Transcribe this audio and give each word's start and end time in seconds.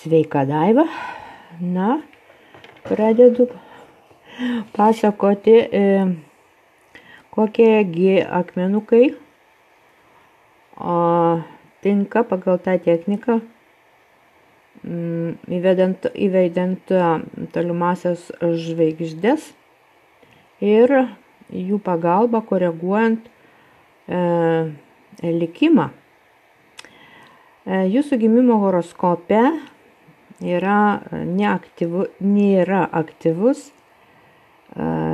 Sveika 0.00 0.46
Daiva. 0.48 0.86
Na, 1.60 2.00
pradedu 2.88 3.50
pasakoti, 4.72 5.52
e, 5.52 5.82
kokiegi 7.30 8.22
akmenukai 8.24 9.10
o, 10.80 10.94
tinka 11.84 12.22
pagal 12.24 12.56
tą 12.64 12.78
techniką, 12.80 13.42
mm, 14.88 15.34
įvedant, 15.52 16.08
įvedant 16.16 16.94
tolimasias 17.52 18.30
žvaigždės 18.40 19.50
ir 20.64 20.94
jų 21.52 21.76
pagalba 21.84 22.40
koreguojant 22.40 23.28
e, 24.08 24.22
likimą. 25.20 25.90
E, 27.68 27.84
jūsų 27.92 28.20
gimimo 28.24 28.56
horoskope 28.64 29.44
yra 30.40 31.00
neaktyvu, 31.12 32.06
nėra 32.24 32.84
aktyvus 33.00 33.68
e, 33.68 33.72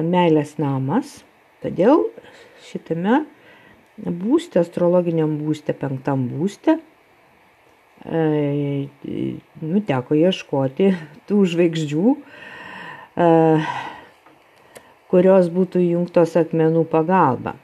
meilės 0.06 0.56
namas, 0.62 1.20
todėl 1.64 2.06
šitame 2.68 3.24
būste, 3.96 4.60
astrologiniam 4.62 5.36
būste, 5.40 5.74
penktam 5.76 6.26
būste, 6.30 6.78
e, 8.06 8.88
nu, 9.62 9.82
teko 9.86 10.18
ieškoti 10.22 10.92
tų 11.26 11.42
žvaigždžių, 11.52 12.16
kurios 15.08 15.46
būtų 15.48 15.80
jungtos 15.80 16.34
akmenų 16.36 16.82
pagalba. 16.92 17.54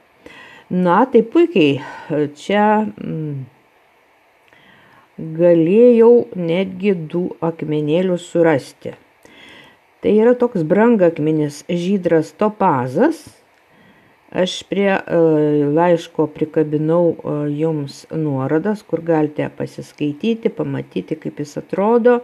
Na, 0.73 1.03
tai 1.05 1.21
puikiai, 1.21 1.83
čia 2.39 2.63
mm, 2.81 3.43
galėjau 5.37 6.27
netgi 6.35 6.93
du 7.09 7.23
akmenėlius 7.43 8.25
surasti. 8.33 8.93
Tai 10.03 10.11
yra 10.11 10.33
toks 10.35 10.65
brangakmenis 10.67 11.61
žydras 11.69 12.33
topazas. 12.35 13.23
Aš 14.33 14.63
prie 14.67 14.89
uh, 14.97 15.69
laiško 15.77 16.25
prikabinau 16.33 17.13
uh, 17.13 17.43
jums 17.47 18.03
nuorodas, 18.11 18.81
kur 18.83 19.03
galite 19.05 19.47
pasiskaityti, 19.57 20.51
pamatyti, 20.51 21.15
kaip 21.15 21.39
jis 21.39 21.59
atrodo. 21.61 22.21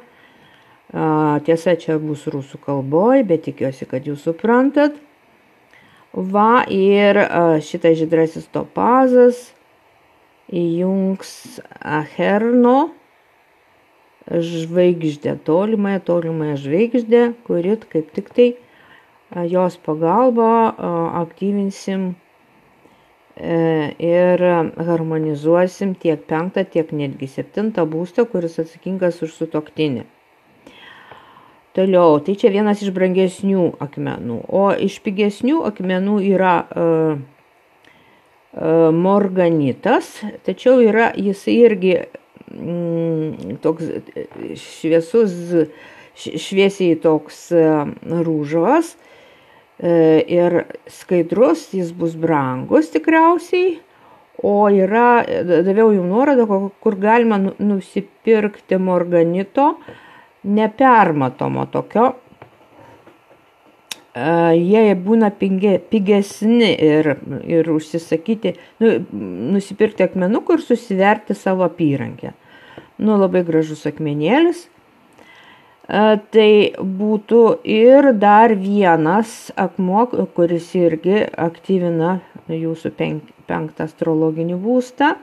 Tiesa, 0.89 1.75
čia 1.77 1.99
bus 2.01 2.23
rusų 2.25 2.57
kalboje, 2.63 3.21
bet 3.29 3.43
tikiuosi, 3.45 3.85
kad 3.85 4.07
jūs 4.09 4.23
suprantat. 4.25 4.95
Va, 6.09 6.63
ir 6.65 7.19
šitas 7.61 7.99
žydrasis 7.99 8.47
topazas 8.49 9.51
įjungs 10.51 11.61
Aherno 11.79 12.89
žvaigždę, 14.29 15.37
tolimąją, 15.43 15.99
tolimąją 15.99 16.57
žvaigždę, 16.57 17.21
kuri 17.43 17.77
kaip 17.89 18.11
tik 18.13 18.29
tai 18.29 18.49
jos 19.49 19.77
pagalba 19.77 20.75
aktyvinsim 21.13 22.13
e, 23.37 23.93
ir 23.99 24.41
harmonizuosim 24.77 25.95
tiek 25.95 26.25
penktą, 26.25 26.65
tiek 26.65 26.91
netgi 26.91 27.27
septintą 27.27 27.85
būstą, 27.85 28.25
kuris 28.25 28.59
atsakingas 28.59 29.21
už 29.21 29.33
sutoktinį. 29.33 30.05
Toliau, 31.77 32.17
tai 32.25 32.33
čia 32.35 32.49
vienas 32.49 32.81
iš 32.81 32.89
brangesnių 32.91 33.75
akmenų, 33.79 34.39
o 34.49 34.73
iš 34.73 34.97
pigesnių 35.05 35.61
akmenų 35.69 36.15
yra 36.33 36.55
uh, 36.65 37.19
morganitas, 38.53 40.23
tačiau 40.45 40.79
yra 40.81 41.11
jis 41.17 41.43
irgi 41.53 41.93
mm, 42.49 43.59
toks 43.61 43.91
šviesus, 44.57 45.35
šviesiai 46.19 46.97
toks 46.99 47.51
e, 47.53 47.65
rūžavas 48.25 48.95
e, 49.77 49.93
ir 50.25 50.63
skaidrus, 50.89 51.69
jis 51.77 51.93
bus 51.95 52.17
brangus 52.19 52.89
tikriausiai, 52.95 53.77
o 54.41 54.55
yra, 54.71 55.21
daviau 55.45 55.91
jums 55.93 56.09
nuorodą, 56.09 56.47
kur 56.81 56.95
galima 56.99 57.37
nu, 57.41 57.53
nusipirkti 57.59 58.79
morganito 58.81 59.73
nepermatomo 60.47 61.67
tokio 61.71 62.13
jie 64.15 64.95
būna 64.95 65.29
pinge, 65.37 65.77
pigesni 65.89 66.71
ir, 66.73 67.17
ir 67.45 67.69
užsisakyti, 67.69 68.55
nu, 68.81 68.95
nusipirkti 69.55 70.03
akmenukų 70.03 70.57
ir 70.57 70.65
susiverti 70.65 71.37
savo 71.37 71.63
apyrankę. 71.67 72.33
Nu, 72.99 73.17
labai 73.17 73.43
gražus 73.47 73.85
akmenėlis. 73.87 74.67
Tai 75.89 76.49
būtų 76.77 77.43
ir 77.65 78.11
dar 78.13 78.53
vienas 78.53 79.49
akmuo, 79.57 80.05
kuris 80.35 80.67
irgi 80.77 81.23
aktyvina 81.25 82.19
jūsų 82.49 82.91
penk, 82.93 83.31
penktą 83.49 83.87
astrologinį 83.89 84.59
būstą. 84.61 85.15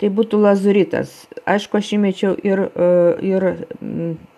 Tai 0.00 0.08
būtų 0.16 0.40
lazuritas. 0.40 1.26
Aišku, 1.44 1.76
aš 1.76 1.92
įmečiau 1.98 2.32
ir, 2.40 2.62
ir 3.20 3.50
E, 3.50 4.29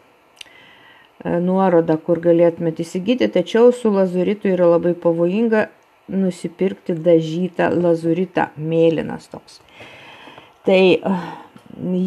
nuorodą, 1.25 1.97
kur 2.03 2.21
galėtumėt 2.23 2.81
įsigyti, 2.83 3.29
tačiau 3.31 3.71
su 3.75 3.93
lazuritu 3.95 4.51
yra 4.51 4.73
labai 4.75 4.95
pavojinga 4.99 5.69
nusipirkti 6.13 6.97
dažytą 6.99 7.71
lazuritą, 7.77 8.49
mėlynas 8.59 9.29
toks. 9.31 9.61
Tai 10.67 10.81
e, 10.83 11.15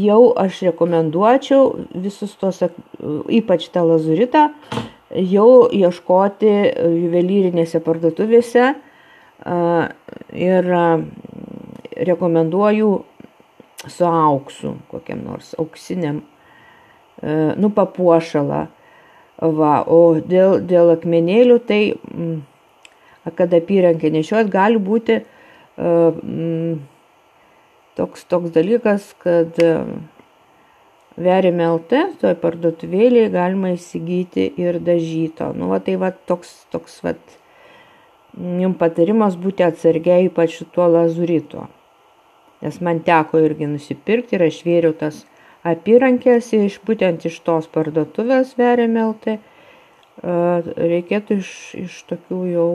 jau 0.04 0.20
aš 0.40 0.62
rekomenduočiau 0.68 1.72
visus 2.04 2.36
tos, 2.40 2.62
e, 2.66 2.70
ypač 3.40 3.70
tą 3.72 3.86
lazuritą, 3.88 4.50
jau 5.16 5.68
ieškoti 5.72 6.54
juvelyrinėse 6.76 7.80
parduotuvėse. 7.86 8.74
Ir 10.36 10.68
rekomenduoju 12.08 12.90
su 13.86 14.08
auksu, 14.08 14.72
kokiam 14.90 15.22
nors 15.28 15.52
auksiniam, 15.62 16.24
nu, 17.22 17.70
papuošalą 17.76 18.64
Va, 19.36 19.82
o 19.84 20.16
dėl, 20.24 20.62
dėl 20.64 20.94
akmenėlių, 20.94 21.58
tai 21.68 21.80
mm, 21.92 22.36
kad 23.36 23.56
apyrankė 23.58 24.12
nešios 24.14 24.48
gali 24.52 24.80
būti 24.80 25.20
mm, 25.76 26.78
toks, 28.00 28.24
toks 28.32 28.54
dalykas, 28.56 29.10
kad 29.20 29.60
verėme 31.16 31.68
LT, 31.74 32.02
toj 32.22 32.36
parduotuvėlėje 32.40 33.32
galima 33.34 33.74
įsigyti 33.76 34.48
ir 34.62 34.80
dažyto. 34.84 35.52
Nu, 35.56 35.70
va, 35.72 35.80
tai 35.84 35.98
va, 36.00 36.12
toks, 36.12 36.52
toks 36.72 37.02
va, 37.04 37.16
jums 38.36 38.80
patarimas 38.80 39.38
būti 39.40 39.68
atsargiai 39.68 40.30
ypač 40.30 40.62
tuo 40.76 40.88
lazurito. 40.92 41.68
Nes 42.64 42.80
man 42.84 43.02
teko 43.06 43.40
irgi 43.44 43.68
nusipirkti 43.70 44.38
ir 44.38 44.48
aš 44.48 44.62
vėriau 44.66 44.96
tas 44.98 45.24
apyrankės 45.66 46.52
iš 46.54 46.80
būtent 46.86 47.26
iš 47.26 47.40
tos 47.46 47.68
parduotuvės 47.74 48.54
veriameltai 48.60 49.40
reikėtų 50.22 51.40
iš, 51.42 51.52
iš 51.80 51.96
tokių 52.10 52.42
jau 52.52 52.70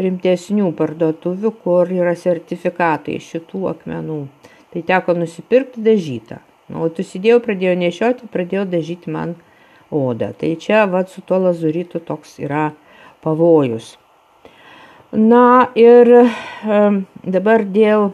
rimtesnių 0.00 0.70
parduotuvių, 0.76 1.50
kur 1.64 1.90
yra 1.92 2.14
sertifikatai 2.16 3.18
šitų 3.20 3.66
akmenų. 3.74 4.20
Tai 4.70 4.82
teko 4.86 5.16
nusipirkti 5.18 5.82
dažytą. 5.84 6.38
O 6.70 6.86
tu 6.94 7.02
sėdėjau, 7.02 7.40
pradėjau 7.42 7.74
nešioti, 7.80 8.28
pradėjau 8.30 8.68
dažyti 8.70 9.10
man 9.10 9.34
odą. 9.90 10.30
Tai 10.38 10.52
čia 10.62 10.84
vat 10.86 11.10
su 11.10 11.24
tuo 11.26 11.40
lazuritu 11.42 11.98
toks 11.98 12.38
yra 12.38 12.70
pavojus. 13.24 13.96
Na 15.10 15.66
ir 15.74 16.06
dabar 17.26 17.66
dėl 17.66 18.12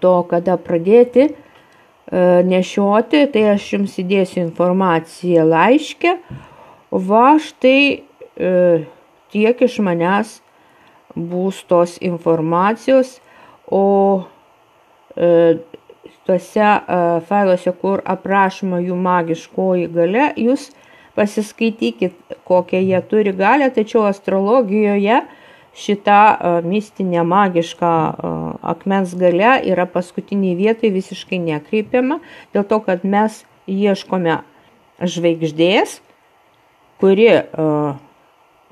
to, 0.00 0.14
kada 0.30 0.56
pradėti, 0.56 1.34
E, 1.34 1.53
nešioti, 2.46 3.24
tai 3.32 3.44
aš 3.54 3.68
jums 3.74 3.98
įdėsiu 3.98 4.42
informaciją 4.44 5.46
laiškę. 5.48 6.16
Va 6.94 7.26
štai 7.42 7.80
e, 7.90 8.50
tiek 9.34 9.62
iš 9.66 9.80
manęs 9.82 10.38
bus 11.14 11.62
tos 11.66 11.96
informacijos, 12.02 13.18
o 13.66 14.24
e, 15.16 15.58
tuose 16.26 16.70
failuose, 17.28 17.72
kur 17.80 18.02
aprašoma 18.06 18.80
jų 18.82 18.96
magiškoji 18.98 19.88
gale, 19.94 20.30
jūs 20.40 20.70
pasiskaitykit, 21.14 22.14
kokią 22.48 22.80
jie 22.82 23.00
turi 23.10 23.34
galę, 23.36 23.70
tačiau 23.74 24.06
astrologijoje 24.08 25.20
šita 25.74 26.62
mistinė 26.66 27.24
magiška 27.26 27.90
akmens 28.74 29.14
gale 29.18 29.56
yra 29.66 29.86
paskutiniai 29.90 30.54
vietai 30.58 30.92
visiškai 30.94 31.40
nekreipiama, 31.42 32.20
dėl 32.54 32.66
to, 32.70 32.80
kad 32.86 33.04
mes 33.04 33.42
ieškome 33.70 34.38
žvaigždės, 35.02 35.98
kuri 37.02 37.28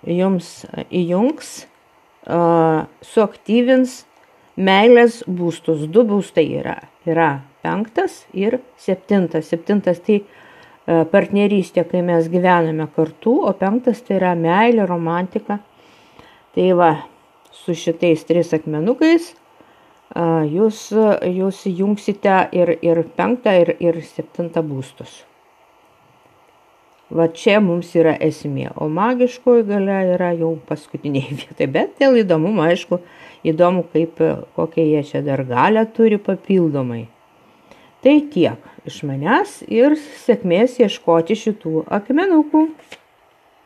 jums 0.07 0.55
įjungs, 0.91 1.53
suaktyvins 3.13 4.03
meilės 4.57 5.23
būstus. 5.27 5.87
Du 5.89 6.05
būstai 6.07 6.47
yra. 6.61 6.79
Yra 7.07 7.43
penktas 7.63 8.23
ir 8.33 8.61
septintas. 8.79 9.49
Septintas 9.51 10.01
tai 10.05 10.21
e, 10.23 10.25
partnerystė, 11.11 11.85
kai 11.89 12.03
mes 12.07 12.29
gyvename 12.31 12.87
kartu, 12.95 13.41
o 13.47 13.53
penktas 13.59 14.03
tai 14.07 14.19
yra 14.21 14.35
meilė, 14.39 14.87
romantika. 14.87 15.59
Tai 16.53 16.73
va, 16.77 16.91
su 17.53 17.75
šitais 17.79 18.27
tris 18.29 18.53
akmenukais 18.53 19.33
jūs, 20.15 20.93
jūs 21.25 21.65
jungsite 21.67 22.49
ir, 22.53 22.77
ir 22.85 23.05
penktą, 23.17 23.55
ir, 23.63 23.77
ir 23.81 24.01
septintą 24.05 24.63
būstus. 24.63 25.23
Va 27.13 27.27
čia 27.29 27.59
mums 27.61 27.91
yra 27.93 28.15
esmė, 28.25 28.71
o 28.81 28.89
magiškoji 28.89 29.67
galia 29.69 29.99
yra 30.15 30.31
jau 30.33 30.55
paskutiniai 30.69 31.35
vietai, 31.41 31.69
bet 31.69 31.99
dėl 32.01 32.23
įdomumo, 32.23 32.65
aišku, 32.65 33.01
įdomu, 33.45 33.85
kaip, 33.93 34.21
kokie 34.57 34.87
jie 34.87 35.03
čia 35.05 35.21
dar 35.25 35.45
galę 35.45 35.85
turi 35.93 36.17
papildomai. 36.17 37.07
Tai 38.03 38.17
tiek 38.33 38.89
iš 38.89 39.03
manęs 39.07 39.61
ir 39.69 39.95
sėkmės 40.25 40.81
ieškoti 40.81 41.37
šitų 41.39 41.85
akmenukų. 41.93 42.65